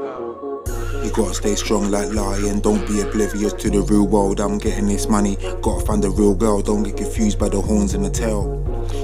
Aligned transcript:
You 0.00 1.10
gotta 1.12 1.34
stay 1.34 1.54
strong 1.56 1.90
like 1.90 2.14
lion, 2.14 2.60
don't 2.60 2.86
be 2.88 3.02
oblivious 3.02 3.52
to 3.52 3.68
the 3.68 3.82
real 3.82 4.06
world. 4.06 4.40
I'm 4.40 4.56
getting 4.56 4.86
this 4.86 5.06
money, 5.08 5.36
gotta 5.60 5.84
find 5.84 6.02
the 6.02 6.08
real 6.08 6.34
girl, 6.34 6.62
don't 6.62 6.82
get 6.82 6.96
confused 6.96 7.38
by 7.38 7.50
the 7.50 7.60
horns 7.60 7.92
and 7.92 8.02
the 8.02 8.08
tail. 8.08 8.56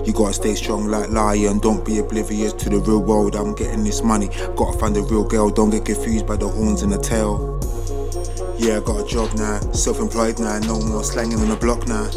You 0.07 0.15
gotta 0.15 0.33
stay 0.33 0.55
strong 0.55 0.87
like 0.87 1.11
lion, 1.11 1.59
don't 1.59 1.85
be 1.85 1.99
oblivious 1.99 2.55
to 2.55 2.71
the 2.71 2.79
real 2.79 3.03
world. 3.03 3.37
I'm 3.37 3.55
getting 3.55 3.85
this 3.85 4.03
money, 4.03 4.29
gotta 4.57 4.79
find 4.79 4.97
the 4.97 5.03
real 5.03 5.25
girl, 5.25 5.51
don't 5.51 5.69
get 5.69 5.85
confused 5.85 6.27
by 6.27 6.37
the 6.37 6.49
horns 6.49 6.81
and 6.81 6.93
the 6.93 6.99
tail. 6.99 7.61
Yeah, 8.59 8.79
I 8.79 8.81
got 8.81 9.05
a 9.05 9.07
job 9.07 9.35
now, 9.35 9.61
self 9.73 10.01
employed 10.01 10.39
now, 10.39 10.59
no 10.61 10.81
more 10.81 11.05
slanging 11.05 11.39
on 11.41 11.49
the 11.51 11.57
block 11.57 11.87
now. 11.87 12.09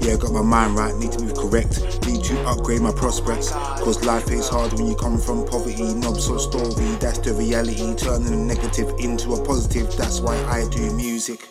Yeah, 0.00 0.14
I 0.14 0.16
got 0.18 0.32
my 0.32 0.42
mind 0.42 0.76
right, 0.76 0.94
need 0.94 1.12
to 1.12 1.22
move 1.24 1.34
correct, 1.34 1.80
need 2.06 2.22
to 2.24 2.38
upgrade 2.46 2.82
my 2.82 2.92
prospects. 2.92 3.50
Cause 3.80 4.04
life 4.04 4.30
is 4.30 4.48
hard 4.48 4.74
when 4.74 4.86
you 4.86 4.94
come 4.94 5.18
from 5.18 5.46
poverty, 5.46 5.94
knobs 5.94 6.28
or 6.28 6.38
story, 6.38 6.84
that's 7.00 7.18
the 7.20 7.32
reality. 7.32 7.94
Turning 7.96 8.32
a 8.32 8.36
negative 8.36 8.92
into 8.98 9.32
a 9.32 9.44
positive, 9.44 9.94
that's 9.96 10.20
why 10.20 10.36
I 10.44 10.68
do 10.68 10.94
music. 10.94 11.48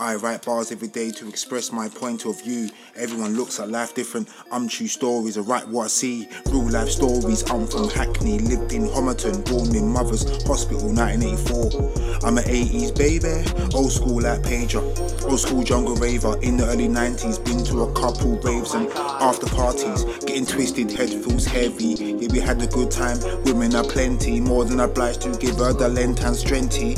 I 0.00 0.14
write 0.14 0.46
bars 0.46 0.72
every 0.72 0.88
day 0.88 1.10
to 1.10 1.28
express 1.28 1.70
my 1.72 1.90
point 1.90 2.24
of 2.24 2.42
view. 2.42 2.70
Everyone 2.96 3.36
looks 3.36 3.60
at 3.60 3.68
life 3.68 3.94
different. 3.94 4.30
I'm 4.50 4.66
true 4.66 4.86
stories, 4.86 5.36
I 5.36 5.42
write 5.42 5.68
what 5.68 5.84
I 5.84 5.88
see. 5.88 6.26
Real 6.46 6.70
life 6.70 6.88
stories. 6.88 7.42
I'm 7.50 7.66
from 7.66 7.90
Hackney, 7.90 8.38
lived 8.38 8.72
in 8.72 8.84
Homerton, 8.84 9.44
born 9.44 9.76
in 9.76 9.86
Mother's 9.92 10.24
Hospital, 10.46 10.88
1984. 10.88 12.24
I'm 12.26 12.38
an 12.38 12.44
80s 12.44 12.96
baby, 12.96 13.44
old 13.76 13.92
school 13.92 14.22
like 14.22 14.40
Pager, 14.40 14.80
old 15.28 15.38
school 15.38 15.62
jungle 15.62 15.96
raver. 15.96 16.40
In 16.40 16.56
the 16.56 16.64
early 16.64 16.88
90s, 16.88 17.44
been 17.44 17.62
to 17.64 17.82
a 17.82 17.92
couple 17.92 18.38
raves 18.38 18.72
and 18.72 18.90
after 18.96 19.48
parties. 19.48 20.04
Getting 20.20 20.46
twisted, 20.46 20.90
head 20.92 21.10
feels 21.10 21.44
heavy. 21.44 22.16
Yeah, 22.18 22.28
we 22.32 22.40
had 22.40 22.62
a 22.62 22.66
good 22.68 22.90
time. 22.90 23.18
Women 23.44 23.74
are 23.74 23.84
plenty, 23.84 24.40
more 24.40 24.64
than 24.64 24.80
obliged 24.80 25.20
to 25.22 25.36
give 25.36 25.56
her 25.58 25.74
the 25.74 25.90
length 25.90 26.24
and 26.24 26.34
strengthy. 26.34 26.96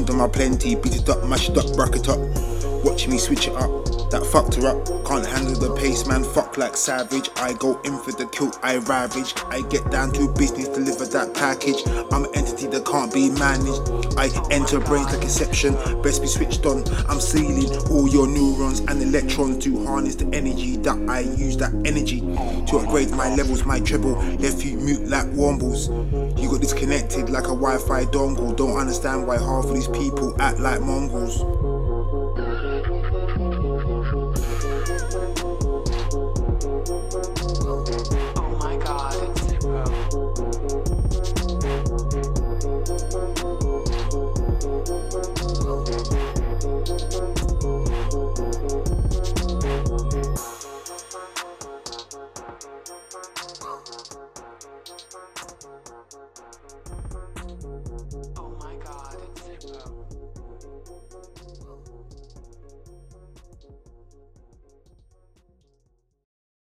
Condom 0.00 0.22
are 0.22 0.30
plenty, 0.30 0.76
beat 0.76 0.96
it 0.96 1.08
up, 1.10 1.22
mash 1.24 1.50
it 1.50 1.58
up, 1.58 1.76
rock 1.76 1.94
it 1.94 2.08
up. 2.08 2.59
Watch 2.84 3.08
me 3.08 3.18
switch 3.18 3.46
it 3.46 3.54
up, 3.54 3.70
that 4.10 4.26
fucked 4.32 4.54
her 4.56 4.68
up. 4.68 4.86
Can't 5.06 5.26
handle 5.26 5.54
the 5.54 5.74
pace, 5.76 6.06
man, 6.06 6.24
fuck 6.24 6.56
like 6.56 6.76
savage. 6.76 7.28
I 7.36 7.52
go 7.52 7.80
in 7.82 7.98
for 7.98 8.12
the 8.12 8.26
kill, 8.26 8.52
I 8.62 8.76
ravage. 8.78 9.34
I 9.48 9.62
get 9.68 9.90
down 9.90 10.12
to 10.12 10.32
business, 10.32 10.68
deliver 10.68 11.04
that 11.06 11.34
package. 11.34 11.82
I'm 12.12 12.24
an 12.24 12.30
entity 12.34 12.66
that 12.68 12.86
can't 12.86 13.12
be 13.12 13.30
managed. 13.30 14.16
I 14.16 14.30
enter 14.50 14.80
brains 14.80 15.12
like 15.12 15.22
inception, 15.22 15.74
best 16.02 16.22
be 16.22 16.28
switched 16.28 16.64
on. 16.64 16.84
I'm 17.08 17.20
sealing 17.20 17.68
all 17.90 18.08
your 18.08 18.26
neurons 18.26 18.80
and 18.80 19.02
electrons 19.02 19.62
to 19.64 19.84
harness 19.84 20.14
the 20.14 20.26
energy 20.34 20.76
that 20.78 20.98
I 21.08 21.20
use, 21.20 21.56
that 21.58 21.74
energy 21.84 22.20
to 22.20 22.78
upgrade 22.78 23.10
my 23.10 23.34
levels, 23.34 23.64
my 23.64 23.80
treble. 23.80 24.16
Left 24.38 24.64
you 24.64 24.76
mute 24.78 25.08
like 25.08 25.26
wombles. 25.32 25.88
You 26.40 26.48
got 26.50 26.60
disconnected 26.60 27.28
like 27.30 27.44
a 27.44 27.56
Wi 27.56 27.78
Fi 27.78 28.04
dongle. 28.06 28.56
Don't 28.56 28.76
understand 28.76 29.26
why 29.26 29.36
half 29.38 29.66
of 29.66 29.74
these 29.74 29.88
people 29.88 30.34
act 30.40 30.58
like 30.60 30.80
mongrels. 30.80 31.44
Mm-hmm. 32.62 33.09